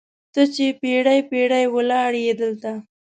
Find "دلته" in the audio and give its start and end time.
2.41-2.71